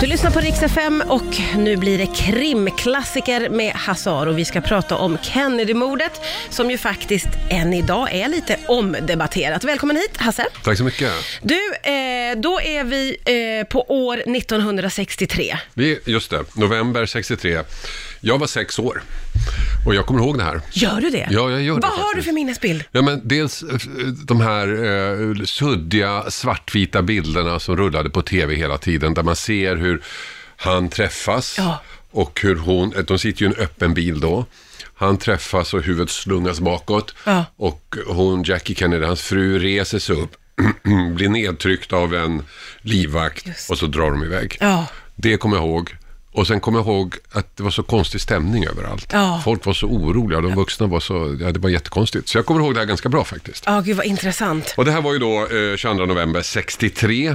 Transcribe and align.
Du 0.00 0.06
lyssnar 0.06 0.30
på 0.30 0.40
Rix 0.40 0.62
FM 0.62 1.02
och 1.08 1.56
nu 1.56 1.76
blir 1.76 1.98
det 1.98 2.06
krimklassiker 2.06 3.48
med 3.48 3.72
Hazar 3.72 4.26
och 4.26 4.38
vi 4.38 4.44
ska 4.44 4.60
prata 4.60 4.96
om 4.96 5.18
Kennedy-mordet 5.22 6.20
som 6.50 6.70
ju 6.70 6.78
faktiskt 6.78 7.28
än 7.50 7.74
idag 7.74 8.14
är 8.14 8.28
lite 8.28 8.58
omdebatterat. 8.68 9.64
Välkommen 9.64 9.96
hit 9.96 10.16
Hasse. 10.16 10.46
Tack 10.64 10.78
så 10.78 10.84
mycket. 10.84 11.12
Du, 11.42 11.54
eh, 11.82 12.36
då 12.36 12.60
är 12.60 12.84
vi 12.84 13.16
eh, 13.60 13.66
på 13.66 13.84
år 14.08 14.36
1963. 14.36 15.58
Vi, 15.74 16.00
just 16.04 16.30
det, 16.30 16.44
november 16.56 17.06
63. 17.06 17.60
Jag 18.20 18.38
var 18.38 18.46
sex 18.46 18.78
år 18.78 19.02
och 19.86 19.94
jag 19.94 20.06
kommer 20.06 20.20
ihåg 20.20 20.38
det 20.38 20.44
här. 20.44 20.60
Gör 20.72 21.00
du 21.00 21.10
det? 21.10 21.28
Ja, 21.30 21.50
jag 21.50 21.62
gör 21.62 21.74
det 21.74 21.80
Vad 21.80 21.90
har 21.98 22.14
du 22.14 22.22
för 22.22 22.32
minnesbild? 22.32 22.84
Ja, 22.92 23.02
men 23.02 23.20
dels 23.28 23.62
eh, 23.62 23.68
de 24.24 24.40
här 24.40 24.68
eh, 24.84 25.44
suddiga 25.44 26.30
svartvita 26.30 27.02
bilderna 27.02 27.58
som 27.60 27.76
rullade 27.76 28.10
på 28.10 28.22
tv 28.22 28.54
hela 28.54 28.78
tiden, 28.78 29.14
där 29.14 29.22
man 29.22 29.36
ser 29.36 29.76
hur 29.76 30.02
han 30.56 30.88
träffas 30.88 31.54
Ja. 31.58 31.82
och 32.10 32.40
hur 32.42 32.56
hon, 32.56 32.92
eh, 32.94 33.02
de 33.02 33.18
sitter 33.18 33.42
ju 33.42 33.48
i 33.50 33.54
en 33.54 33.60
öppen 33.64 33.94
bil 33.94 34.20
då. 34.20 34.46
Han 34.94 35.16
träffas 35.16 35.74
och 35.74 35.82
huvudet 35.82 36.10
slungas 36.10 36.60
bakåt 36.60 37.14
Ja. 37.24 37.44
och 37.56 37.96
hon, 38.06 38.42
Jackie 38.42 38.76
Kennedy, 38.76 39.04
hans 39.04 39.22
fru, 39.22 39.58
reser 39.58 39.98
sig 39.98 40.16
upp, 40.16 40.30
blir 41.16 41.28
nedtryckt 41.28 41.92
av 41.92 42.14
en 42.14 42.42
livvakt 42.82 43.46
Just. 43.46 43.70
och 43.70 43.78
så 43.78 43.86
drar 43.86 44.10
de 44.10 44.24
iväg. 44.24 44.56
Ja. 44.60 44.86
Det 45.14 45.36
kommer 45.36 45.56
jag 45.56 45.64
ihåg. 45.66 45.96
Och 46.36 46.46
sen 46.46 46.60
kommer 46.60 46.78
jag 46.78 46.86
ihåg 46.86 47.14
att 47.32 47.56
det 47.56 47.62
var 47.62 47.70
så 47.70 47.82
konstig 47.82 48.20
stämning 48.20 48.66
överallt. 48.66 49.10
Ja. 49.12 49.40
Folk 49.44 49.66
var 49.66 49.72
så 49.72 49.86
oroliga, 49.86 50.40
de 50.40 50.54
vuxna 50.54 50.86
var 50.86 51.00
så, 51.00 51.36
ja 51.40 51.52
det 51.52 51.58
var 51.58 51.70
jättekonstigt. 51.70 52.28
Så 52.28 52.38
jag 52.38 52.46
kommer 52.46 52.60
ihåg 52.60 52.74
det 52.74 52.80
här 52.80 52.86
ganska 52.86 53.08
bra 53.08 53.24
faktiskt. 53.24 53.64
Ja, 53.66 53.80
gud 53.80 53.96
vad 53.96 54.06
intressant. 54.06 54.74
Och 54.76 54.84
det 54.84 54.92
här 54.92 55.00
var 55.00 55.12
ju 55.12 55.18
då 55.18 55.46
eh, 55.46 55.76
22 55.76 56.06
november 56.06 56.42
63. 56.42 57.28
Eh, 57.28 57.34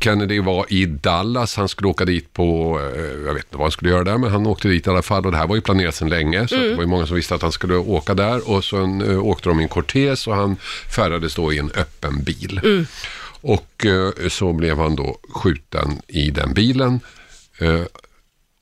Kennedy 0.00 0.40
var 0.40 0.66
i 0.68 0.86
Dallas, 0.86 1.56
han 1.56 1.68
skulle 1.68 1.88
åka 1.88 2.04
dit 2.04 2.32
på, 2.32 2.80
eh, 2.96 3.26
jag 3.26 3.34
vet 3.34 3.44
inte 3.44 3.56
vad 3.56 3.64
han 3.64 3.70
skulle 3.70 3.90
göra 3.90 4.04
där, 4.04 4.18
men 4.18 4.30
han 4.30 4.46
åkte 4.46 4.68
dit 4.68 4.86
i 4.86 4.90
alla 4.90 5.02
fall 5.02 5.26
och 5.26 5.32
det 5.32 5.38
här 5.38 5.46
var 5.46 5.54
ju 5.54 5.60
planerat 5.62 5.94
sedan 5.94 6.08
länge, 6.08 6.48
så 6.48 6.54
att 6.54 6.60
det 6.60 6.74
var 6.74 6.82
ju 6.82 6.88
många 6.88 7.06
som 7.06 7.16
visste 7.16 7.34
att 7.34 7.42
han 7.42 7.52
skulle 7.52 7.76
åka 7.76 8.14
där 8.14 8.50
och 8.50 8.64
sen 8.64 9.10
eh, 9.10 9.26
åkte 9.26 9.48
de 9.48 9.60
i 9.60 9.62
en 9.62 9.68
kortes 9.68 10.26
och 10.26 10.34
han 10.34 10.56
färdades 10.96 11.34
då 11.34 11.52
i 11.52 11.58
en 11.58 11.70
öppen 11.70 12.22
bil. 12.22 12.86
Och 13.40 13.86
eh, 13.86 14.28
så 14.28 14.52
blev 14.52 14.78
han 14.78 14.96
då 14.96 15.18
skjuten 15.34 16.00
i 16.08 16.30
den 16.30 16.54
bilen 16.54 17.00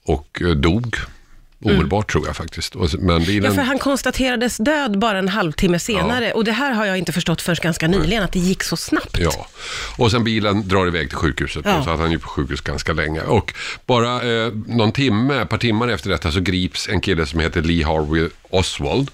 och 0.05 0.41
eh, 0.41 0.49
dog 0.49 0.97
omedelbart 1.65 2.11
tror 2.11 2.27
jag 2.27 2.35
faktiskt. 2.35 2.75
Men 2.75 3.19
Ja, 3.19 3.25
bilen... 3.25 3.55
för 3.55 3.61
han 3.61 3.79
konstaterades 3.79 4.57
död 4.57 4.99
bara 4.99 5.19
en 5.19 5.29
halvtimme 5.29 5.79
senare 5.79 6.31
och 6.31 6.43
det 6.43 6.51
här 6.51 6.71
har 6.71 6.85
jag 6.85 6.97
inte 6.97 7.11
förstått 7.11 7.41
förrän 7.41 7.57
ganska 7.61 7.87
nyligen, 7.87 8.23
att 8.23 8.31
det 8.31 8.39
gick 8.39 8.63
så 8.63 8.77
snabbt. 8.77 9.17
Ja, 9.19 9.47
och 9.97 10.11
sen 10.11 10.23
bilen 10.23 10.67
drar 10.67 10.87
iväg 10.87 11.09
till 11.09 11.17
sjukhuset. 11.17 11.61
Ja. 11.65 11.83
Så 11.83 11.89
att 11.89 11.99
han 11.99 12.11
är 12.11 12.17
på 12.17 12.27
sjukhus 12.27 12.61
ganska 12.61 12.93
länge. 12.93 13.21
Och 13.21 13.53
bara 13.85 14.23
eh, 14.23 14.51
någon 14.67 14.91
timme, 14.91 15.41
ett 15.41 15.49
par 15.49 15.57
timmar 15.57 15.87
efter 15.87 16.09
detta 16.09 16.31
så 16.31 16.39
grips 16.39 16.89
en 16.89 17.01
kille 17.01 17.25
som 17.25 17.39
heter 17.39 17.61
Lee 17.61 17.85
Harvey 17.85 18.29
Oswald. 18.49 19.11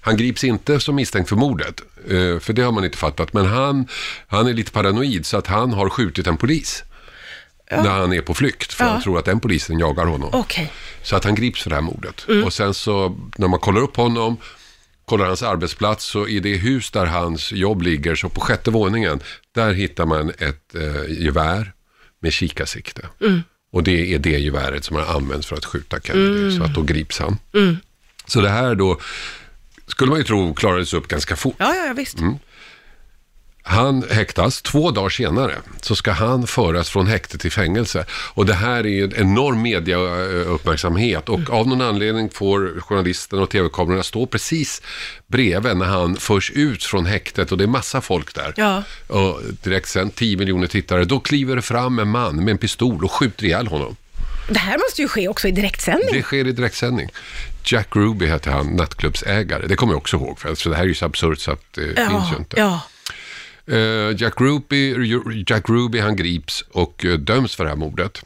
Han 0.00 0.16
grips 0.16 0.44
inte 0.44 0.80
som 0.80 0.94
misstänkt 0.94 1.28
för 1.28 1.36
mordet, 1.36 1.80
eh, 2.04 2.38
för 2.40 2.52
det 2.52 2.62
har 2.62 2.72
man 2.72 2.84
inte 2.84 2.98
fattat. 2.98 3.32
Men 3.32 3.46
han, 3.46 3.88
han 4.26 4.46
är 4.46 4.52
lite 4.52 4.72
paranoid 4.72 5.26
så 5.26 5.36
att 5.36 5.46
han 5.46 5.72
har 5.72 5.88
skjutit 5.88 6.26
en 6.26 6.36
polis. 6.36 6.84
När 7.70 7.90
han 7.90 8.12
är 8.12 8.20
på 8.20 8.34
flykt, 8.34 8.72
för 8.72 8.84
Ja. 8.84 8.90
han 8.90 9.02
tror 9.02 9.18
att 9.18 9.24
den 9.24 9.40
polisen 9.40 9.78
jagar 9.78 10.06
honom. 10.06 10.30
Okej. 10.32 10.72
Så 11.02 11.16
att 11.16 11.24
han 11.24 11.34
grips 11.34 11.62
för 11.62 11.70
det 11.70 11.76
här 11.76 11.82
mordet. 11.82 12.26
Mm. 12.28 12.44
Och 12.44 12.52
sen 12.52 12.74
så, 12.74 13.18
när 13.36 13.48
man 13.48 13.60
kollar 13.60 13.80
upp 13.80 13.96
honom, 13.96 14.36
kollar 15.04 15.26
hans 15.26 15.42
arbetsplats, 15.42 16.04
så 16.04 16.28
i 16.28 16.40
det 16.40 16.56
hus 16.56 16.90
där 16.90 17.06
hans 17.06 17.52
jobb 17.52 17.82
ligger, 17.82 18.14
så 18.14 18.28
på 18.28 18.40
sjätte 18.40 18.70
våningen, 18.70 19.20
där 19.54 19.72
hittar 19.72 20.06
man 20.06 20.30
ett 20.30 20.74
eh, 20.74 21.22
gevär 21.24 21.72
med 22.20 22.32
kikarsikte. 22.32 23.06
Mm. 23.20 23.42
Och 23.72 23.82
det 23.82 24.14
är 24.14 24.18
det 24.18 24.38
geväret 24.38 24.84
som 24.84 24.96
har 24.96 25.02
använts 25.16 25.46
för 25.46 25.56
att 25.56 25.64
skjuta 25.64 26.00
Kennedy, 26.00 26.40
Mm. 26.42 26.56
så 26.58 26.64
att 26.64 26.74
då 26.74 26.82
grips 26.82 27.18
han. 27.18 27.38
Så 28.26 28.40
det 28.40 28.48
här 28.50 28.74
då, 28.74 29.00
skulle 29.86 30.10
man 30.10 30.18
ju 30.18 30.24
tro 30.24 30.54
klarades 30.54 30.94
upp 30.94 31.08
ganska 31.08 31.36
fort. 31.36 31.54
Ja, 31.58 31.74
ja, 31.74 31.86
ja, 31.86 31.92
visst. 31.92 32.18
Han 33.66 34.04
häktas, 34.10 34.62
två 34.62 34.90
dagar 34.90 35.08
senare 35.08 35.54
så 35.80 35.96
ska 35.96 36.12
han 36.12 36.46
föras 36.46 36.90
från 36.90 37.06
häkte 37.06 37.38
till 37.38 37.52
fängelse. 37.52 38.04
Och 38.10 38.46
det 38.46 38.54
här 38.54 38.78
är 38.78 38.88
ju 38.88 39.04
en 39.04 39.14
enorm 39.16 39.62
mediauppmärksamhet 39.62 41.28
och 41.28 41.50
av 41.50 41.68
någon 41.68 41.80
anledning 41.80 42.30
får 42.30 42.80
journalisterna 42.80 43.42
och 43.42 43.50
tv-kamerorna 43.50 44.02
stå 44.02 44.26
precis 44.26 44.82
bredvid 45.26 45.76
när 45.76 45.86
han 45.86 46.16
förs 46.16 46.50
ut 46.50 46.84
från 46.84 47.06
häktet 47.06 47.52
och 47.52 47.58
det 47.58 47.64
är 47.64 47.68
massa 47.68 48.00
folk 48.00 48.34
där. 48.34 48.54
Ja. 48.56 48.82
Och 49.06 49.40
direkt 49.62 49.88
sen 49.88 50.10
10 50.10 50.36
miljoner 50.36 50.66
tittare, 50.66 51.04
då 51.04 51.20
kliver 51.20 51.56
det 51.56 51.62
fram 51.62 51.98
en 51.98 52.08
man 52.08 52.36
med 52.36 52.52
en 52.52 52.58
pistol 52.58 53.04
och 53.04 53.12
skjuter 53.12 53.44
ihjäl 53.44 53.66
honom. 53.66 53.96
Det 54.48 54.58
här 54.58 54.78
måste 54.78 55.02
ju 55.02 55.08
ske 55.08 55.28
också 55.28 55.48
i 55.48 55.50
direktsändning. 55.50 56.08
Det 56.12 56.22
sker 56.22 56.46
i 56.46 56.52
direktsändning. 56.52 57.08
Jack 57.64 57.96
Ruby 57.96 58.26
hette 58.26 58.50
han, 58.50 58.66
nattklubbsägare. 58.66 59.66
Det 59.66 59.76
kommer 59.76 59.92
jag 59.92 59.98
också 59.98 60.16
ihåg, 60.16 60.38
för 60.38 60.70
det 60.70 60.76
här 60.76 60.82
är 60.82 60.88
ju 60.88 60.94
så 60.94 61.06
absurt 61.06 61.38
så 61.38 61.50
att 61.50 61.72
det 61.74 62.08
finns 62.10 62.32
ju 62.32 62.36
inte. 62.36 62.56
ja. 62.60 62.80
Eh, 63.66 64.16
Jack, 64.16 64.40
Ruby, 64.40 64.94
Jack 65.46 65.68
Ruby 65.68 65.98
han 65.98 66.16
grips 66.16 66.64
och 66.70 67.04
eh, 67.04 67.18
döms 67.18 67.54
för 67.54 67.64
det 67.64 67.70
här 67.70 67.76
mordet 67.76 68.22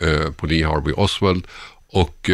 eh, 0.00 0.30
på 0.30 0.46
Lee 0.46 0.66
Harvey 0.66 0.92
Oswald 0.92 1.46
och 1.88 2.30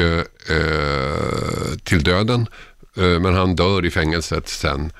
till 1.84 2.02
döden. 2.02 2.46
Men 2.94 3.34
han 3.34 3.56
dör 3.56 3.84
i 3.84 3.90
fängelset 3.90 4.48
sen 4.48 4.92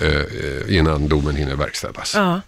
eh, 0.00 0.76
innan 0.76 1.08
domen 1.08 1.36
hinner 1.36 1.56
verkställas. 1.56 2.14
Ja. 2.14 2.40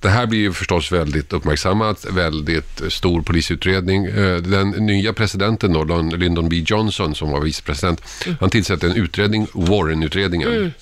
Det 0.00 0.08
här 0.08 0.26
blir 0.26 0.38
ju 0.38 0.52
förstås 0.52 0.92
väldigt 0.92 1.32
uppmärksammat, 1.32 2.06
väldigt 2.10 2.82
stor 2.88 3.22
polisutredning. 3.22 4.04
Den 4.42 4.70
nya 4.70 5.12
presidenten 5.12 5.72
då, 5.72 5.84
Lyndon 6.02 6.48
B 6.48 6.64
Johnson 6.66 7.14
som 7.14 7.30
var 7.30 7.40
vicepresident, 7.40 8.02
han 8.40 8.50
tillsätter 8.50 8.88
en 8.88 8.96
utredning, 8.96 9.46
Warren-utredningen. 9.52 10.72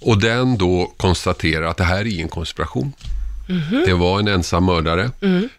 Och 0.00 0.20
den 0.20 0.58
då 0.58 0.92
konstaterar 0.96 1.66
att 1.66 1.76
det 1.76 1.84
här 1.84 1.98
är 1.98 2.14
ingen 2.14 2.28
konspiration. 2.28 2.92
Det 3.86 3.94
var 3.94 4.18
en 4.18 4.28
ensam 4.28 4.64
mördare, 4.64 5.10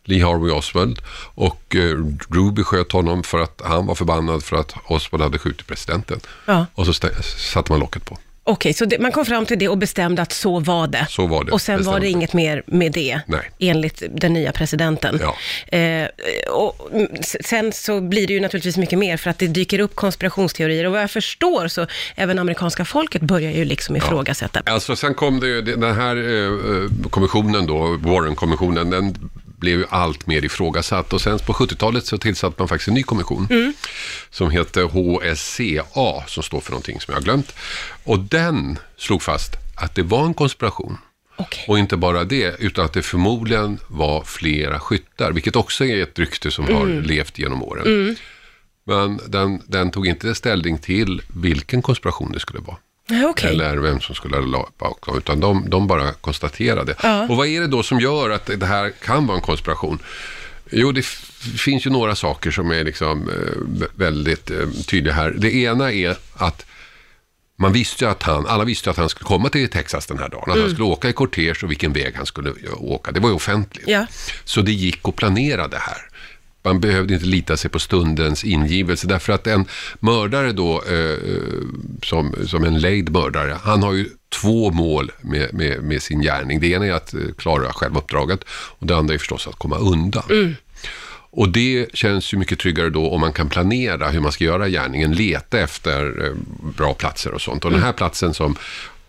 Lee 0.03 0.25
Harvey 0.25 0.51
Oswald. 0.51 1.00
Och 1.35 1.75
eh, 1.75 1.97
Ruby 2.29 2.63
sköt 2.63 2.91
honom 2.91 3.24
för 3.24 3.40
att 3.40 3.62
han 3.66 3.85
var 3.85 3.95
förbannad 3.95 4.44
för 4.44 4.56
att 4.57 4.74
Oswald 4.88 5.24
hade 5.24 5.40
skjutit 5.40 5.68
presidenten. 5.68 6.19
Ja. 6.45 6.66
Och 6.74 6.85
så 6.85 6.94
satte 7.53 7.72
man 7.72 7.79
locket 7.79 8.06
på. 8.06 8.18
Okej, 8.47 8.73
så 8.73 8.85
det, 8.85 9.00
man 9.00 9.11
kom 9.11 9.25
fram 9.25 9.45
till 9.45 9.59
det 9.59 9.67
och 9.67 9.78
bestämde 9.78 10.22
att 10.22 10.31
så 10.31 10.59
var 10.59 10.88
det. 10.88 11.07
Så 11.09 11.28
var 11.28 11.44
det. 11.44 11.51
Och 11.51 11.61
sen 11.61 11.83
var 11.83 12.00
det 12.00 12.07
inget 12.09 12.33
mer 12.33 12.63
med 12.66 12.91
det, 12.91 13.19
Nej. 13.25 13.51
enligt 13.59 14.03
den 14.09 14.33
nya 14.33 14.51
presidenten. 14.51 15.19
Ja. 15.22 15.78
Eh, 15.78 16.07
och 16.50 16.89
sen 17.45 17.72
så 17.72 18.01
blir 18.01 18.28
det 18.28 18.33
ju 18.33 18.39
naturligtvis 18.39 18.78
mycket 18.78 19.00
mer, 19.00 19.17
för 19.17 19.29
att 19.29 19.39
det 19.39 19.47
dyker 19.47 19.79
upp 19.79 19.95
konspirationsteorier. 19.95 20.85
Och 20.85 20.91
vad 20.91 21.01
jag 21.01 21.11
förstår 21.11 21.67
så 21.67 21.88
även 22.16 22.39
amerikanska 22.39 22.85
folket 22.85 23.22
börjar 23.22 23.51
ju 23.51 23.66
liksom 23.66 23.95
ifrågasätta. 23.95 24.62
Alltså 24.66 24.95
sen 24.95 25.13
kom 25.13 25.39
det 25.39 25.47
ju, 25.47 25.62
den 25.62 25.95
här 25.95 26.16
eh, 26.16 27.09
kommissionen 27.09 27.67
då, 27.67 27.97
Warren-kommissionen, 27.97 28.89
den 28.89 29.16
blev 29.57 29.79
ju 29.79 29.85
allt 29.89 30.27
mer 30.27 30.45
ifrågasatt 30.45 31.13
och 31.13 31.21
sen 31.21 31.39
på 31.39 31.53
70-talet 31.53 32.05
så 32.05 32.17
tillsatte 32.17 32.55
man 32.59 32.67
faktiskt 32.67 32.88
en 32.88 32.93
ny 32.93 33.03
kommission 33.03 33.73
som 34.29 34.49
heter 34.49 34.83
HSCA 34.83 36.27
som 36.27 36.43
står 36.43 36.61
för 36.61 36.71
någonting 36.71 36.99
som 36.99 37.11
jag 37.11 37.19
har 37.19 37.23
glömt. 37.23 37.55
Och 38.03 38.19
den 38.19 38.79
slog 38.97 39.21
fast 39.21 39.51
att 39.75 39.95
det 39.95 40.03
var 40.03 40.25
en 40.25 40.33
konspiration. 40.33 40.97
Okej. 41.38 41.65
Och 41.67 41.79
inte 41.79 41.97
bara 41.97 42.23
det, 42.23 42.55
utan 42.59 42.85
att 42.85 42.94
det 42.94 43.01
förmodligen 43.01 43.79
var 43.88 44.23
flera 44.23 44.79
skyttar, 44.79 45.31
vilket 45.31 45.55
också 45.55 45.85
är 45.85 46.03
ett 46.03 46.19
rykte 46.19 46.51
som 46.51 46.65
har 46.65 46.85
levt 46.85 47.39
genom 47.39 47.63
åren. 47.63 48.17
Men 48.88 49.19
den, 49.27 49.61
den 49.67 49.91
tog 49.91 50.07
inte 50.07 50.35
ställning 50.35 50.77
till 50.77 51.21
vilken 51.27 51.81
konspiration 51.81 52.31
det 52.31 52.39
skulle 52.39 52.59
vara 52.59 52.77
Okej. 53.29 53.49
eller 53.49 53.77
vem 53.77 54.01
som 54.01 54.16
skulle 54.16 54.38
ha 54.38 54.69
bakom, 54.77 55.17
utan 55.17 55.39
de, 55.39 55.69
de 55.69 55.88
bara 55.88 56.13
konstaterade. 56.13 56.95
Ja. 57.03 57.27
Och 57.29 57.38
vad 57.38 57.47
är 57.47 57.61
det 57.61 57.67
då 57.67 57.83
som 57.83 57.99
gör 57.99 58.29
att 58.29 58.45
det 58.59 58.66
här 58.66 58.89
kan 58.89 59.27
vara 59.27 59.38
en 59.38 59.43
konspiration? 59.43 59.99
Jo, 60.71 60.91
det 60.91 61.06
finns 61.57 61.85
ju 61.85 61.89
några 61.89 62.15
saker 62.15 62.51
som 62.51 62.71
är 62.71 62.83
liksom 62.83 63.30
eh, 63.30 63.35
vä- 63.62 63.89
väldigt 63.95 64.51
eh, 64.51 64.57
tydliga 64.88 65.13
här. 65.13 65.31
Det 65.38 65.56
ena 65.56 65.91
är 65.91 66.18
att 66.33 66.65
man 67.57 67.74
visste 67.74 68.09
att 68.09 68.24
han, 68.24 68.47
alla 68.47 68.63
visste 68.63 68.89
att 68.89 68.97
han 68.97 69.09
skulle 69.09 69.27
komma 69.27 69.50
till 69.50 69.69
Texas 69.69 70.06
den 70.06 70.19
här 70.19 70.30
dagen. 70.30 70.51
Att 70.51 70.59
han 70.59 70.69
skulle 70.69 70.85
åka 70.85 71.09
i 71.09 71.13
kortege 71.13 71.56
och 71.63 71.71
vilken 71.71 71.94
väg 71.94 72.13
han 72.15 72.25
skulle 72.25 72.50
eh, 72.50 72.56
åka. 72.83 73.12
Det 73.12 73.19
var 73.19 73.30
ju 73.30 73.35
offentligt. 73.35 73.88
Ja. 73.88 74.06
Så 74.44 74.62
det 74.62 74.71
gick 74.71 75.07
att 75.07 75.15
planera 75.15 75.68
det 75.68 75.77
här. 75.80 75.97
Man 76.65 76.79
behövde 76.79 77.13
inte 77.13 77.25
lita 77.25 77.57
sig 77.57 77.71
på 77.71 77.79
stundens 77.79 78.44
ingivelse 78.44 79.07
därför 79.07 79.33
att 79.33 79.47
en 79.47 79.65
mördare 80.00 80.51
då, 80.51 80.83
eh, 80.83 81.17
som, 82.03 82.35
som 82.47 82.63
en 82.63 82.79
lejd 82.79 83.12
mördare, 83.12 83.57
han 83.63 83.83
har 83.83 83.94
ju 83.94 84.09
två 84.41 84.71
mål 84.71 85.12
med, 85.21 85.53
med, 85.53 85.83
med 85.83 86.01
sin 86.01 86.21
gärning. 86.21 86.59
Det 86.59 86.67
ena 86.67 86.85
är 86.85 86.91
att 86.91 87.13
eh, 87.13 87.19
klara 87.38 87.73
själva 87.73 88.00
uppdraget 88.00 88.39
och 88.50 88.88
det 88.88 88.95
andra 88.95 89.13
är 89.13 89.17
förstås 89.17 89.47
att 89.47 89.56
komma 89.56 89.77
undan. 89.77 90.56
Och 91.38 91.50
det 91.50 91.88
känns 91.94 92.33
ju 92.33 92.38
mycket 92.38 92.59
tryggare 92.59 92.89
då 92.89 93.09
om 93.09 93.21
man 93.21 93.33
kan 93.33 93.50
planera 93.50 94.09
hur 94.09 94.19
man 94.19 94.31
ska 94.31 94.44
göra 94.44 94.69
gärningen, 94.69 95.13
leta 95.13 95.59
efter 95.59 96.25
eh, 96.25 96.33
bra 96.77 96.94
platser 96.94 97.33
och 97.33 97.41
sånt. 97.41 97.65
Och 97.65 97.71
den 97.71 97.81
här 97.81 97.94
platsen 97.94 98.33
som 98.33 98.56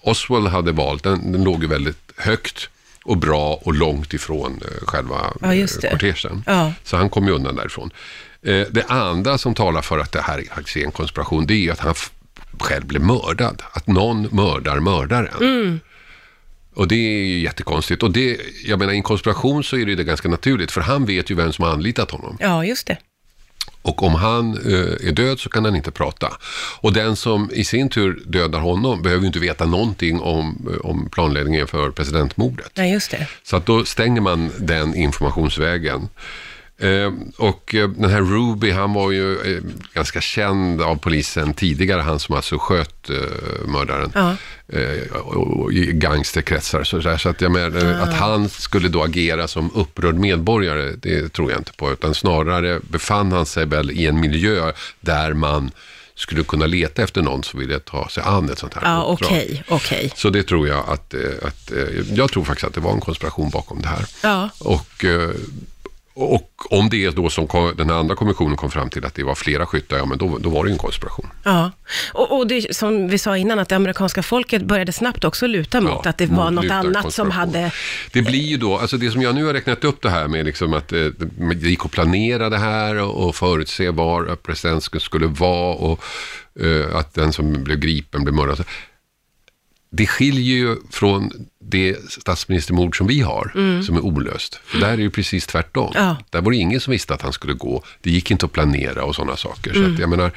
Oswald 0.00 0.48
hade 0.48 0.72
valt, 0.72 1.02
den, 1.02 1.32
den 1.32 1.44
låg 1.44 1.62
ju 1.62 1.68
väldigt 1.68 2.12
högt 2.16 2.68
och 3.06 3.16
bra 3.18 3.54
och 3.62 3.74
långt 3.74 4.14
ifrån 4.14 4.60
eh, 4.62 4.86
själva 4.86 5.32
Ja, 5.40 5.54
eh, 5.54 5.66
kortegen. 5.90 6.42
Ja. 6.46 6.72
Så 6.84 6.96
han 6.96 7.10
kom 7.10 7.26
ju 7.26 7.32
undan 7.32 7.56
därifrån. 7.56 7.90
Eh, 8.42 8.66
Det 8.70 8.84
andra 8.88 9.38
som 9.38 9.54
talar 9.54 9.82
för 9.82 9.98
att 9.98 10.12
det 10.12 10.20
här 10.20 10.42
faktiskt 10.54 10.76
är 10.76 10.84
en 10.84 10.90
konspiration, 10.92 11.46
det 11.46 11.54
är 11.68 11.72
att 11.72 11.78
han 11.78 11.94
själv 12.60 12.86
blev 12.86 13.02
mördad. 13.02 13.62
Att 13.72 13.86
någon 13.86 14.22
mördar 14.32 14.80
mördaren. 14.80 15.36
Mm. 15.40 15.80
Och 16.74 16.88
det 16.88 16.94
är 16.94 17.24
ju 17.26 17.38
jättekonstigt. 17.38 18.02
Och 18.02 18.10
det, 18.10 18.40
jag 18.64 18.78
menar, 18.78 18.92
i 18.92 18.96
en 18.96 19.02
konspiration 19.02 19.64
så 19.64 19.76
är 19.76 19.86
det 19.86 19.94
det 19.94 20.04
ganska 20.04 20.28
naturligt, 20.28 20.72
för 20.72 20.80
han 20.80 21.04
vet 21.06 21.30
ju 21.30 21.34
vem 21.34 21.52
som 21.52 21.64
har 21.64 21.72
anlitat 21.72 22.10
honom. 22.10 22.36
Ja, 22.40 22.64
just 22.64 22.86
det. 22.86 22.96
Och 23.86 24.02
om 24.02 24.14
han 24.14 24.54
eh, 24.54 25.08
är 25.08 25.12
död 25.12 25.40
så 25.40 25.48
kan 25.48 25.64
han 25.64 25.76
inte 25.76 25.90
prata. 25.90 26.32
Och 26.80 26.92
den 26.92 27.16
som 27.16 27.50
i 27.52 27.64
sin 27.64 27.88
tur 27.88 28.22
dödar 28.26 28.60
honom 28.60 29.02
behöver 29.02 29.20
ju 29.20 29.26
inte 29.26 29.38
veta 29.38 29.66
någonting 29.66 30.20
om, 30.20 30.68
eh, 30.72 30.90
om 30.90 31.08
planläggningen 31.10 31.66
för 31.66 31.90
presidentmordet. 31.90 32.70
Nej, 32.74 32.92
just 32.92 33.10
det. 33.10 33.26
Så 33.42 33.56
att 33.56 33.66
då 33.66 33.84
stänger 33.84 34.20
man 34.20 34.50
den 34.58 34.94
informationsvägen. 34.94 36.08
Eh, 36.78 37.12
och 37.38 37.74
eh, 37.74 37.88
den 37.88 38.10
här 38.10 38.20
Ruby, 38.20 38.70
han 38.70 38.92
var 38.92 39.10
ju 39.10 39.56
eh, 39.56 39.62
ganska 39.94 40.20
känd 40.20 40.82
av 40.82 40.96
polisen 40.96 41.54
tidigare, 41.54 42.00
han 42.00 42.18
som 42.18 42.34
alltså 42.34 42.58
sköt 42.58 43.10
mördaren. 43.66 44.12
Ja. 44.14 44.34
I 45.72 45.92
gangsterkretsar. 45.92 46.84
Så, 46.84 46.98
där. 46.98 47.16
så 47.16 47.28
att 47.28 47.40
jag 47.40 47.52
menar, 47.52 47.94
Ah. 48.00 48.02
att 48.02 48.14
han 48.14 48.48
skulle 48.48 48.88
då 48.88 49.02
agera 49.02 49.48
som 49.48 49.70
upprörd 49.74 50.14
medborgare, 50.14 50.92
det 51.02 51.32
tror 51.32 51.50
jag 51.50 51.60
inte 51.60 51.72
på. 51.72 51.92
Utan 51.92 52.14
snarare 52.14 52.80
befann 52.90 53.32
han 53.32 53.46
sig 53.46 53.66
väl 53.66 53.90
i 53.90 54.06
en 54.06 54.20
miljö 54.20 54.72
där 55.00 55.32
man 55.34 55.70
skulle 56.14 56.42
kunna 56.42 56.66
leta 56.66 57.02
efter 57.02 57.22
någon 57.22 57.44
som 57.44 57.60
ville 57.60 57.78
ta 57.78 58.08
sig 58.08 58.22
an 58.26 58.50
ett 58.50 58.58
sånt 58.58 58.74
här 58.74 58.82
Ja, 58.84 59.02
uppdrag. 59.12 59.30
okej, 59.30 59.64
okej. 59.68 60.12
Så 60.16 60.30
det 60.30 60.42
tror 60.42 60.68
jag 60.68 60.84
att, 60.88 61.14
att 61.42 61.72
jag 62.14 62.30
tror 62.32 62.44
faktiskt 62.44 62.66
att 62.66 62.74
det 62.74 62.80
var 62.80 62.92
en 62.92 63.00
konspiration 63.00 63.50
bakom 63.50 63.82
det 63.82 63.88
här. 63.88 64.06
Ja. 64.22 64.48
Och, 64.58 65.04
och 66.18 66.72
om 66.72 66.88
det 66.88 67.04
är 67.04 67.10
då 67.10 67.30
som 67.30 67.74
den 67.76 67.90
här 67.90 67.96
andra 67.96 68.14
kommissionen 68.14 68.56
kom 68.56 68.70
fram 68.70 68.90
till 68.90 69.04
att 69.04 69.14
det 69.14 69.22
var 69.22 69.34
flera 69.34 69.66
skyttar, 69.66 69.96
ja 69.96 70.06
men 70.06 70.18
då, 70.18 70.38
då 70.38 70.50
var 70.50 70.64
det 70.64 70.68
ju 70.68 70.72
en 70.72 70.78
konspiration. 70.78 71.26
Ja, 71.44 71.70
och, 72.12 72.38
och 72.38 72.46
det, 72.46 72.76
som 72.76 73.08
vi 73.08 73.18
sa 73.18 73.36
innan, 73.36 73.58
att 73.58 73.68
det 73.68 73.76
amerikanska 73.76 74.22
folket 74.22 74.62
började 74.62 74.92
snabbt 74.92 75.24
också 75.24 75.46
luta 75.46 75.80
mot 75.80 76.00
Ja, 76.04 76.10
att 76.10 76.18
det 76.18 76.26
var 76.26 76.50
något 76.50 76.70
annat 76.70 77.12
som 77.12 77.30
hade... 77.30 77.72
Det 78.12 78.22
blir 78.22 78.42
ju 78.42 78.56
då, 78.56 78.78
alltså 78.78 78.96
det 78.96 79.10
som 79.10 79.22
jag 79.22 79.34
nu 79.34 79.44
har 79.44 79.52
räknat 79.52 79.84
upp 79.84 80.02
det 80.02 80.10
här 80.10 80.28
med 80.28 80.44
liksom 80.44 80.74
att 80.74 80.92
eh, 80.92 81.06
det 81.60 81.68
gick 81.68 81.84
att 81.84 81.90
planera 81.90 82.50
det 82.50 82.58
här 82.58 83.02
och, 83.02 83.28
och 83.28 83.36
förutse 83.36 83.90
var 83.90 84.36
presidenten 84.36 85.00
skulle 85.00 85.26
vara 85.26 85.74
och 85.74 86.04
eh, 86.60 86.96
att 86.96 87.14
den 87.14 87.32
som 87.32 87.64
blev 87.64 87.78
gripen 87.78 88.24
blev 88.24 88.34
mördad. 88.34 88.64
Det 89.90 90.06
skiljer 90.06 90.56
ju 90.56 90.76
från 90.90 91.30
det 91.68 91.96
statsministermord 92.10 92.98
som 92.98 93.06
vi 93.06 93.20
har, 93.20 93.52
som 93.82 93.96
är 93.96 94.00
olöst. 94.00 94.60
För 94.64 94.78
där 94.78 94.88
är 94.92 94.96
det 94.96 95.02
ju 95.02 95.10
precis 95.10 95.46
tvärtom. 95.46 95.92
Ja. 95.94 96.16
Där 96.30 96.40
var 96.40 96.50
det 96.50 96.56
ingen 96.56 96.80
som 96.80 96.90
visste 96.90 97.14
att 97.14 97.22
han 97.22 97.32
skulle 97.32 97.52
gå. 97.52 97.82
Det 98.02 98.10
gick 98.10 98.30
inte 98.30 98.46
att 98.46 98.52
planera 98.52 99.04
och 99.04 99.14
sådana 99.14 99.36
saker. 99.36 99.74
Så 99.74 99.84
att 99.84 99.98
jag 99.98 100.08
menar, 100.10 100.30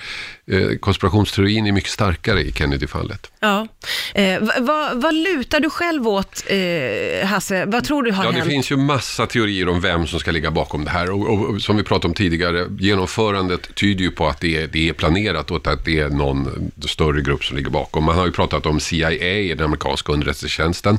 eh, 0.47 0.77
konspirationsteorin 0.79 1.67
är 1.67 1.71
mycket 1.71 1.91
starkare 1.91 2.41
i 2.41 2.51
Kennedy-fallet. 2.51 3.31
Ja. 3.39 3.67
Eh, 4.13 4.39
vad, 4.59 5.01
vad, 5.01 5.13
lutar 5.15 5.59
du 5.59 5.69
själv 5.69 6.07
åt, 6.07 6.43
eh, 6.47 7.27
Hasse? 7.27 7.65
Vad 7.65 7.83
tror 7.83 8.03
du 8.03 8.11
har 8.11 8.25
Ja, 8.25 8.31
det 8.31 8.37
hänt? 8.37 8.49
finns 8.49 8.71
ju 8.71 8.77
massa 8.77 9.25
teorier 9.25 9.69
om 9.69 9.81
vem 9.81 10.07
som 10.07 10.19
ska 10.19 10.31
ligga 10.31 10.51
bakom 10.51 10.85
det 10.85 10.91
här. 10.91 11.09
Och, 11.09 11.29
och, 11.29 11.49
och 11.49 11.61
som 11.61 11.77
vi 11.77 11.83
pratade 11.83 12.07
om 12.07 12.13
tidigare, 12.13 12.67
genomförandet 12.79 13.75
tyder 13.75 14.03
ju 14.03 14.11
på 14.11 14.27
att 14.27 14.39
det 14.39 14.57
är, 14.57 14.67
det 14.67 14.89
är 14.89 14.93
planerat 14.93 15.51
och 15.51 15.67
att 15.67 15.85
det 15.85 15.99
är 15.99 16.09
någon 16.09 16.71
större 16.87 17.21
grupp 17.21 17.45
som 17.45 17.57
ligger 17.57 17.69
bakom. 17.69 18.03
Man 18.03 18.15
har 18.15 18.25
ju 18.25 18.31
pratat 18.31 18.65
om 18.65 18.79
CIA, 18.79 19.55
den 19.55 19.65
amerikanska 19.65 20.11
underrättelsetjänsten, 20.11 20.97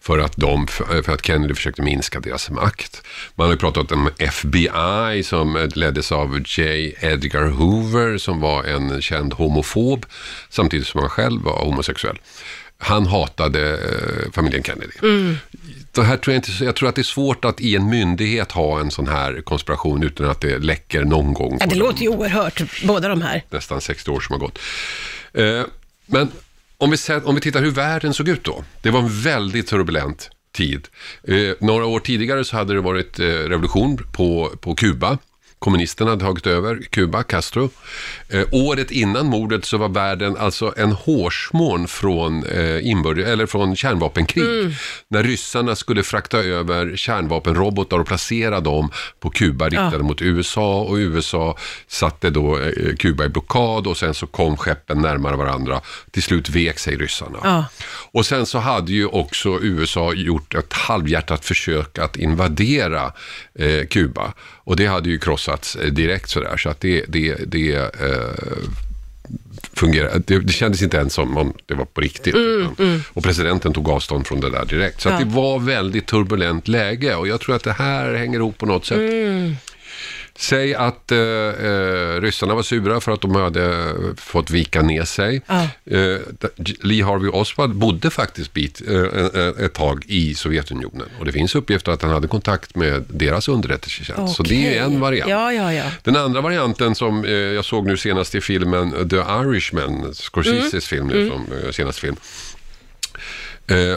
för 0.00 0.18
att, 0.18 0.36
de, 0.36 0.66
för 0.66 1.10
att 1.10 1.26
Kennedy 1.26 1.54
försökte 1.54 1.82
minska 1.82 2.20
deras 2.20 2.50
makt. 2.50 3.02
Man 3.34 3.46
har 3.46 3.52
ju 3.52 3.58
pratat 3.58 3.92
om 3.92 4.10
FBI 4.18 5.22
som 5.24 5.68
leddes 5.74 6.12
av 6.12 6.42
J. 6.46 6.94
Edgar 7.00 7.46
Hoover 7.46 8.18
som 8.18 8.40
var 8.40 8.64
en 8.64 9.02
känd 9.02 9.32
homofob 9.32 10.06
samtidigt 10.48 10.86
som 10.86 11.00
han 11.00 11.10
själv 11.10 11.42
var 11.42 11.64
homosexuell. 11.64 12.18
Han 12.78 13.06
hatade 13.06 13.72
eh, 13.72 14.32
familjen 14.32 14.62
Kennedy. 14.62 14.94
Det 15.92 16.02
här 16.02 16.16
tror 16.16 16.34
jag, 16.34 16.38
inte, 16.38 16.64
jag 16.64 16.76
tror 16.76 16.88
att 16.88 16.94
det 16.94 17.02
är 17.02 17.02
svårt 17.02 17.44
att 17.44 17.60
i 17.60 17.76
en 17.76 17.88
myndighet 17.88 18.52
ha 18.52 18.80
en 18.80 18.90
sån 18.90 19.08
här 19.08 19.40
konspiration 19.40 20.02
utan 20.02 20.30
att 20.30 20.40
det 20.40 20.58
läcker 20.58 21.04
någon 21.04 21.34
gång. 21.34 21.56
Ja, 21.60 21.66
det 21.66 21.74
de 21.74 21.78
låter 21.78 22.02
ju 22.02 22.08
oerhört, 22.08 22.62
båda 22.84 23.08
de 23.08 23.22
här. 23.22 23.42
nästan 23.50 23.80
60 23.80 24.10
år 24.10 24.20
som 24.20 24.32
har 24.32 24.40
gått. 24.40 24.58
Eh, 25.32 25.62
men 26.06 26.30
om 26.80 26.90
vi, 26.90 26.96
sett, 26.96 27.24
om 27.24 27.34
vi 27.34 27.40
tittar 27.40 27.62
hur 27.62 27.70
världen 27.70 28.14
såg 28.14 28.28
ut 28.28 28.44
då. 28.44 28.64
Det 28.82 28.90
var 28.90 29.00
en 29.00 29.22
väldigt 29.22 29.66
turbulent 29.66 30.30
tid. 30.52 30.88
Eh, 31.24 31.52
några 31.60 31.86
år 31.86 32.00
tidigare 32.00 32.44
så 32.44 32.56
hade 32.56 32.74
det 32.74 32.80
varit 32.80 33.18
eh, 33.18 33.24
revolution 33.24 33.98
på, 34.12 34.50
på 34.60 34.74
Kuba. 34.74 35.18
Kommunisterna 35.60 36.10
hade 36.10 36.24
tagit 36.24 36.46
över 36.46 36.80
Kuba, 36.90 37.22
Castro. 37.22 37.70
Eh, 38.28 38.46
året 38.52 38.90
innan 38.90 39.26
mordet 39.26 39.64
så 39.64 39.78
var 39.78 39.88
världen 39.88 40.36
alltså 40.36 40.74
en 40.76 40.92
hårsmån 40.92 41.88
från, 41.88 42.46
eh, 42.46 42.86
inbördes, 42.86 43.26
eller 43.26 43.46
från 43.46 43.76
kärnvapenkrig. 43.76 44.76
När 45.08 45.22
ryssarna 45.22 45.76
skulle 45.76 46.02
frakta 46.02 46.38
över 46.38 46.96
kärnvapenrobotar 46.96 47.98
och 47.98 48.06
placera 48.06 48.60
dem 48.60 48.90
på 49.20 49.30
Kuba 49.30 49.68
riktade 49.68 50.02
mot 50.02 50.22
USA 50.22 50.80
och 50.80 50.94
USA 50.94 51.56
satte 51.88 52.30
då 52.30 52.58
eh, 52.58 52.96
Kuba 52.98 53.24
i 53.24 53.28
blockad 53.28 53.86
och 53.86 53.96
sen 53.96 54.14
så 54.14 54.26
kom 54.26 54.56
skeppen 54.56 54.98
närmare 54.98 55.36
varandra. 55.36 55.80
Till 56.10 56.22
slut 56.22 56.48
vek 56.48 56.78
sig 56.78 56.96
ryssarna. 56.96 57.38
Ja. 57.42 57.64
Och 58.12 58.26
sen 58.26 58.46
så 58.46 58.58
hade 58.58 58.92
ju 58.92 59.06
också 59.06 59.58
USA 59.62 60.12
gjort 60.12 60.54
ett 60.54 60.72
halvhjärtat 60.72 61.44
försök 61.44 61.98
att 61.98 62.16
invadera 62.16 63.12
eh, 63.54 63.86
Kuba. 63.86 64.32
Och 64.70 64.76
det 64.76 64.86
hade 64.86 65.08
ju 65.08 65.18
krossats 65.18 65.76
eh, 65.76 65.86
direkt 65.92 66.30
sådär. 66.30 66.56
Så 66.56 66.68
att 66.68 66.80
det, 66.80 67.04
det, 67.08 67.34
det 67.46 67.74
eh, 67.76 68.68
fungerade. 69.72 70.22
Det, 70.26 70.38
det 70.38 70.52
kändes 70.52 70.82
inte 70.82 70.96
ens 70.96 71.14
som 71.14 71.36
om 71.36 71.52
det 71.66 71.74
var 71.74 71.84
på 71.84 72.00
riktigt. 72.00 72.34
utan, 72.34 73.02
Och 73.12 73.22
presidenten 73.22 73.72
tog 73.72 73.88
avstånd 73.88 74.26
från 74.26 74.40
det 74.40 74.50
där 74.50 74.64
direkt. 74.64 75.00
Så 75.00 75.08
Ja. 75.08 75.18
det 75.18 75.24
var 75.24 75.58
väldigt 75.58 76.06
turbulent 76.06 76.68
läge 76.68 77.14
och 77.14 77.28
jag 77.28 77.40
tror 77.40 77.56
att 77.56 77.62
det 77.64 77.72
här 77.72 78.14
hänger 78.14 78.38
ihop 78.38 78.58
på 78.58 78.66
något 78.66 78.86
sätt. 78.86 78.98
Säg 80.36 80.74
att 80.74 81.12
eh, 81.12 81.18
eh, 81.18 82.20
ryssarna 82.20 82.54
var 82.54 82.62
sura 82.62 83.00
för 83.00 83.12
att 83.12 83.20
de 83.20 83.34
hade 83.34 83.64
eh, 83.64 84.14
fått 84.16 84.50
vika 84.50 84.82
ner 84.82 85.04
sig. 85.04 85.42
Ja. 85.46 85.62
Eh, 85.84 86.18
Lee 86.80 87.04
Harvey 87.04 87.30
Oswald 87.30 87.74
bodde 87.74 88.10
faktiskt 88.10 88.52
bit, 88.52 88.82
eh, 88.88 89.64
ett 89.64 89.72
tag 89.72 90.04
i 90.06 90.34
Sovjetunionen. 90.34 91.08
Och 91.18 91.24
det 91.24 91.32
finns 91.32 91.54
uppgifter 91.54 91.92
att 91.92 92.02
han 92.02 92.10
hade 92.10 92.28
kontakt 92.28 92.76
med 92.76 93.04
deras 93.08 93.48
underrättelsetjänst. 93.48 94.36
Så 94.36 94.42
det 94.42 94.78
är 94.78 94.82
en 94.84 95.00
variant. 95.00 95.30
Ja, 95.30 95.52
ja, 95.52 95.72
ja. 95.72 95.84
Den 96.02 96.16
andra 96.16 96.40
varianten 96.40 96.94
som 96.94 97.24
jag 97.54 97.64
såg 97.64 97.86
nu 97.86 97.96
senast 97.96 98.34
i 98.34 98.40
filmen 98.40 99.08
The 99.08 99.16
Irishman, 99.16 100.14
Scorseses 100.14 100.86
film 100.86 101.06
nu 101.06 101.28
som 101.28 101.46
eh, 101.64 101.70
senaste 101.70 102.00
film. 102.00 102.16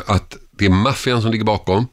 Att 0.06 0.38
det 0.52 0.66
är 0.66 0.70
maffian 0.70 1.22
som 1.22 1.32
ligger 1.32 1.46
bakom. 1.46 1.88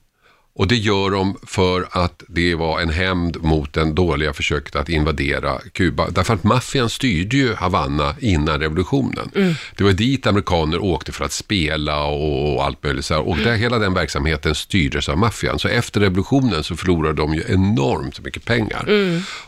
Och 0.60 0.68
det 0.68 0.76
gör 0.76 1.10
de 1.10 1.36
för 1.46 1.88
att 1.90 2.22
det 2.28 2.54
var 2.54 2.80
en 2.80 2.90
hämnd 2.90 3.42
mot 3.42 3.72
det 3.72 3.92
dåliga 3.92 4.32
försöket 4.32 4.76
att 4.76 4.88
invadera 4.88 5.58
Kuba. 5.72 6.10
Därför 6.10 6.34
att 6.34 6.44
maffian 6.44 6.90
styrde 6.90 7.36
ju 7.36 7.54
Havanna 7.54 8.14
innan 8.20 8.60
revolutionen. 8.60 9.30
Det 9.76 9.84
var 9.84 9.92
dit 9.92 10.26
amerikaner 10.26 10.84
åkte 10.84 11.12
för 11.12 11.24
att 11.24 11.32
spela 11.32 12.04
och, 12.04 12.64
allt 12.64 12.82
möjligt. 12.82 13.04
Så. 13.04 13.20
Och 13.20 13.36
där, 13.36 13.56
hela 13.56 13.78
den 13.78 13.94
verksamheten 13.94 14.54
styrdes 14.54 15.08
av 15.08 15.18
maffian. 15.18 15.58
Så 15.58 15.68
efter 15.68 16.00
revolutionen 16.00 16.64
så 16.64 16.76
förlorade 16.76 17.14
de 17.14 17.34
ju 17.34 17.42
enormt 17.48 18.20
mycket 18.20 18.44
pengar. 18.44 18.88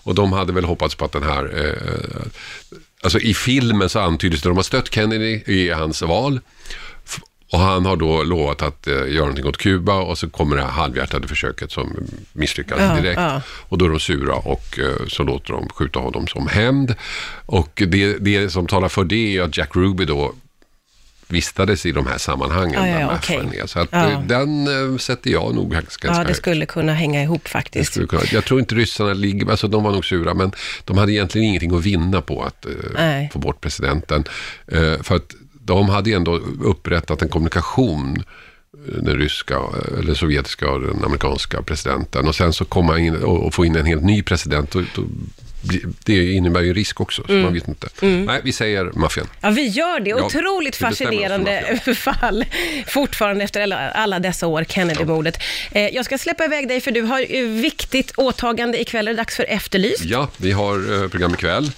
Och 0.03 0.15
de 0.15 0.33
hade 0.33 0.53
väl 0.53 0.65
hoppats 0.65 0.95
på 0.95 1.05
att 1.05 1.13
den 1.13 1.23
här... 1.23 1.65
Eh, 1.65 2.23
alltså 3.03 3.19
i 3.19 3.35
filmen 3.35 3.89
så 3.89 4.01
antyddes 4.01 4.43
det 4.43 4.49
att 4.49 4.51
de 4.51 4.57
har 4.57 4.63
stött 4.63 4.95
Kennedy 4.95 5.41
i 5.47 5.71
hans 5.71 6.03
val. 6.03 6.41
Och 7.53 7.59
han 7.59 7.87
har 7.87 7.97
då 7.97 8.23
lovat 8.23 8.63
att 8.63 8.87
eh, 8.87 8.93
göra 8.95 9.19
någonting 9.21 9.47
åt 9.47 9.57
Kuba 9.57 9.95
och 9.95 10.19
så 10.19 10.31
kommer 10.31 10.57
det 10.57 10.63
här 10.63 10.71
halvhjärtade 10.71 11.29
försöket 11.29 11.73
som 11.73 11.97
misslyckas 12.33 12.79
Ja, 12.81 12.95
direkt. 13.01 13.21
ja. 13.21 13.41
Och 13.49 13.79
då 13.79 13.85
är 13.85 13.89
de 13.89 14.01
sura 14.01 14.35
och 14.35 14.79
eh, 14.79 15.07
så 15.09 15.23
låter 15.23 15.53
de 15.53 15.69
skjuta 15.69 15.99
honom 15.99 16.27
som 16.27 16.47
hämnd. 16.49 16.95
Och 17.47 17.83
det, 17.87 18.17
det 18.19 18.51
som 18.51 18.67
talar 18.67 18.89
för 18.89 19.05
det 19.05 19.37
är 19.37 19.43
att 19.43 19.57
Jack 19.57 19.77
Ruby 19.77 20.05
då 20.05 20.35
vistades 21.29 21.87
i 21.87 21.93
de 21.93 22.07
här 22.07 22.19
sammanhangen 22.19 22.75
Ja, 22.75 22.87
ja, 23.01 23.19
ja, 23.29 23.35
är. 23.63 23.67
Så 23.67 23.79
att 23.81 23.89
Ja. 23.93 24.11
eh, 24.11 24.23
den 24.27 24.67
eh, 24.93 24.99
sätter 24.99 25.31
jag 25.31 25.55
nog 25.55 25.71
ganska 25.73 26.09
Ja, 26.09 26.13
det 26.15 26.19
högt. 26.19 26.37
skulle 26.37 26.67
kunna 26.67 26.93
hänga 26.95 27.23
ihop 27.23 27.49
faktiskt. 27.49 28.09
kunna. 28.09 28.23
Jag 28.33 28.45
tror 28.45 28.61
inte 28.61 28.75
ryssarna 28.75 29.13
ligger, 29.13 29.51
alltså 29.51 29.69
de 29.69 29.83
var 29.85 29.93
nog 29.93 30.05
sura, 30.05 30.35
men 30.35 30.53
de 30.85 30.99
hade 30.99 31.13
egentligen 31.13 31.49
ingenting 31.49 31.75
att 31.77 31.83
vinna 31.83 32.21
på 32.21 32.43
att 32.43 32.67
Nej. 32.95 33.31
få 33.33 33.39
bort 33.39 33.61
presidenten. 33.61 34.25
Eh, 34.67 35.03
för 35.03 35.17
att 35.17 35.35
de 35.65 35.89
hade 35.89 36.11
ju 36.11 36.17
ändå 36.17 36.37
upprättat 36.63 37.23
en 37.23 37.29
kommunikation, 37.29 38.23
eh, 38.89 39.03
den 39.03 39.17
ryska, 39.17 39.55
eh, 39.55 39.99
eller 39.99 40.15
sovjetiska 40.15 40.71
och 40.71 40.81
den 40.81 41.05
amerikanska 41.05 41.63
presidenten. 41.63 42.29
Och 42.29 42.35
sen 42.35 42.53
så 42.53 42.65
komma 42.65 42.99
in 42.99 43.17
och, 43.17 43.55
få 43.55 43.65
in 43.65 43.77
en 43.77 43.87
helt 43.87 44.05
ny 44.05 44.23
president, 44.23 44.71
då, 44.71 44.83
då 44.95 45.03
det 46.05 46.33
innebär 46.33 46.61
ju 46.61 46.75
risk 46.75 47.01
också, 47.01 47.23
så 47.27 47.33
man 47.33 47.53
vet 47.55 47.69
inte. 47.69 47.89
Nej, 48.01 48.41
vi 48.45 48.53
säger 48.53 48.85
maffian. 48.85 49.27
Ja, 49.41 49.51
vi 49.51 49.67
gör 49.69 50.01
det. 50.01 50.11
Ja, 50.11 50.25
Otroligt 50.27 50.77
fascinerande 50.77 51.81
fall 51.97 52.45
fortfarande 52.87 53.45
efter 53.45 53.61
alla, 53.63 53.91
alla 53.91 54.19
dessa 54.19 54.47
år, 54.47 54.65
Kennedy-mordet. 54.69 55.39
Eh, 55.73 55.89
jag 55.89 56.05
ska 56.05 56.19
släppa 56.19 56.45
iväg 56.45 56.69
dig 56.69 56.81
för 56.81 56.91
du 56.91 57.03
har 57.03 57.21
ju 57.21 57.47
viktigt 57.49 58.13
åtagande 58.17 58.81
ikväll. 58.81 59.09
Är 59.09 59.13
det 59.13 59.17
dags 59.17 59.37
för 59.37 59.45
Efterlyst? 59.49 60.05
Ja, 60.05 60.29
vi 60.37 60.53
har 60.53 61.03
eh, 61.03 61.09
program 61.09 61.35
ikväll. 61.35 61.71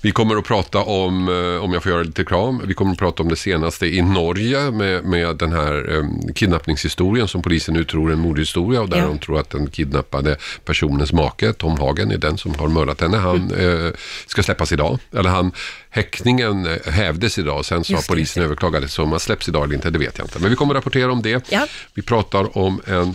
Vi 0.00 0.10
kommer 0.12 0.36
att 0.36 0.44
prata 0.44 0.78
om, 0.78 1.28
eh, 1.28 1.64
om 1.64 1.72
jag 1.72 1.82
får 1.82 1.92
göra 1.92 2.02
lite 2.02 2.24
kram, 2.24 2.62
vi 2.66 2.74
kommer 2.74 2.92
att 2.92 2.98
prata 2.98 3.22
om 3.22 3.28
det 3.28 3.36
senaste 3.36 3.86
i 3.86 4.02
Norge 4.02 4.70
med, 4.70 5.04
med 5.04 5.36
den 5.36 5.52
här 5.52 5.96
eh, 5.96 6.32
kidnappningshistorien 6.34 7.28
som 7.28 7.42
polisen 7.42 7.74
nu 7.74 7.84
tror 7.84 8.08
är 8.08 8.12
en 8.12 8.18
mordhistoria 8.20 8.80
och 8.80 8.88
där 8.88 8.98
Ja. 8.98 9.06
de 9.06 9.18
tror 9.18 9.40
att 9.40 9.50
den 9.50 9.66
kidnappade 9.70 10.36
personens 10.64 11.12
make, 11.12 11.52
Tom 11.52 11.78
Hagen, 11.78 12.10
är 12.10 12.18
den 12.18 12.38
som 12.38 12.54
har 12.54 12.68
mördat 12.68 13.00
henne. 13.00 13.16
Han 13.20 13.50
Mm. 13.52 13.86
eh, 13.86 13.92
ska 14.26 14.42
släppas 14.42 14.72
idag. 14.72 14.98
Eller 15.12 15.30
han, 15.30 15.52
häktningen 15.90 16.66
eh, 16.66 16.92
hävdes 16.92 17.38
idag, 17.38 17.64
sen 17.64 17.84
sa 17.84 17.92
Just 17.92 18.04
det, 18.08 18.12
polisen 18.12 18.42
överklagade, 18.42 18.88
så 18.88 19.02
om 19.02 19.10
han 19.10 19.20
släpps 19.20 19.48
idag 19.48 19.64
eller 19.64 19.74
inte, 19.74 19.90
det 19.90 19.98
vet 19.98 20.18
jag 20.18 20.24
inte. 20.26 20.38
Men 20.38 20.50
vi 20.50 20.56
kommer 20.56 20.74
att 20.74 20.78
rapportera 20.78 21.12
om 21.12 21.22
det. 21.22 21.50
Ja. 21.52 21.66
Vi 21.94 22.02
pratar 22.02 22.58
om 22.58 22.80
en 22.86 23.14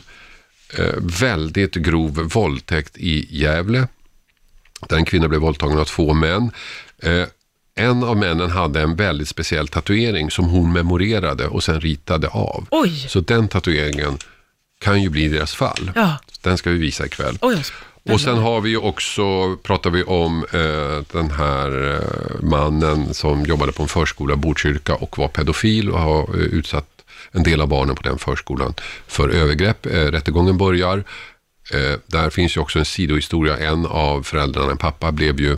eh, 0.77 0.93
väldigt 0.99 1.75
grov 1.75 2.13
våldtäkt 2.33 2.97
i 2.97 3.27
Gävle. 3.41 3.87
Där 4.89 4.97
en 4.97 5.05
kvinna 5.05 5.27
blev 5.27 5.41
våldtagen 5.41 5.77
av 5.77 5.85
två 5.85 6.13
män. 6.13 6.51
Eh, 7.03 7.23
en 7.77 8.03
av 8.03 8.17
männen 8.17 8.51
hade 8.51 8.81
en 8.81 8.95
väldigt 8.95 9.27
speciell 9.27 9.67
tatuering 9.67 10.31
som 10.31 10.45
hon 10.45 10.73
memorerade 10.73 11.47
och 11.47 11.63
sen 11.63 11.81
ritade 11.81 12.27
av. 12.27 12.67
Oj. 12.71 13.05
Så 13.09 13.19
den 13.19 13.47
tatueringen 13.47 14.17
kan 14.79 15.01
ju 15.01 15.09
bli 15.09 15.27
deras 15.27 15.55
fall. 15.55 15.91
Ja. 15.95 16.17
Den 16.41 16.57
ska 16.57 16.69
vi 16.69 16.77
visa 16.77 17.05
ikväll. 17.05 17.37
Oj, 17.41 17.63
och 18.09 18.21
sen 18.21 18.37
har 18.37 18.61
vi 18.61 18.69
ju 18.69 18.77
också, 18.77 19.55
pratar 19.55 19.89
vi 19.89 20.03
om 20.03 20.45
eh, 20.53 21.19
den 21.19 21.31
här 21.31 21.93
eh, 21.93 22.41
mannen 22.49 23.13
som 23.13 23.45
jobbade 23.45 23.71
på 23.71 23.83
en 23.83 23.89
förskola 23.89 24.33
i 24.33 24.37
Botkyrka 24.37 24.95
och 24.95 25.17
var 25.17 25.27
pedofil 25.27 25.89
och 25.89 25.99
har 25.99 26.21
eh, 26.21 26.41
utsatt 26.41 26.87
en 27.31 27.43
del 27.43 27.61
av 27.61 27.67
barnen 27.67 27.95
på 27.95 28.03
den 28.03 28.17
förskolan 28.17 28.73
för 29.07 29.29
övergrepp. 29.29 29.85
Eh, 29.85 29.91
rättegången 29.91 30.57
börjar. 30.57 31.03
Eh, 31.73 31.99
där 32.05 32.29
finns 32.29 32.57
ju 32.57 32.61
också 32.61 32.79
en 32.79 32.85
sidohistoria. 32.85 33.57
En 33.57 33.85
av 33.85 34.23
föräldrarna, 34.23 34.71
en 34.71 34.77
pappa, 34.77 35.11
blev 35.11 35.39
ju 35.39 35.57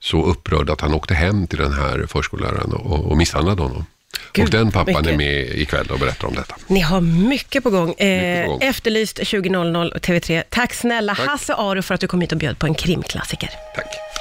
så 0.00 0.24
upprörd 0.24 0.70
att 0.70 0.80
han 0.80 0.94
åkte 0.94 1.14
hem 1.14 1.46
till 1.46 1.58
den 1.58 1.72
här 1.72 2.06
förskolläraren 2.08 2.72
och, 2.72 3.10
och 3.10 3.16
misshandlade 3.16 3.62
honom. 3.62 3.84
Gud, 4.32 4.44
och 4.44 4.50
den 4.50 4.70
pappan 4.70 4.94
mycket. 4.94 5.06
är 5.06 5.16
med 5.16 5.58
ikväll 5.58 5.86
och 5.90 5.98
berättar 5.98 6.28
om 6.28 6.34
detta. 6.34 6.56
Ni 6.66 6.80
har 6.80 7.00
mycket 7.00 7.62
på 7.62 7.70
gång. 7.70 7.94
Eh, 7.94 8.44
på 8.44 8.50
gång. 8.50 8.62
Efterlyst 8.62 9.18
20.00 9.18 9.98
TV3. 9.98 10.42
Tack 10.48 10.74
snälla 10.74 11.14
Tack. 11.14 11.26
Hasse 11.26 11.54
Aro 11.54 11.82
för 11.82 11.94
att 11.94 12.00
du 12.00 12.06
kom 12.06 12.20
hit 12.20 12.32
och 12.32 12.38
bjöd 12.38 12.58
på 12.58 12.66
en 12.66 12.74
krimklassiker. 12.74 13.50
Tack. 13.74 14.00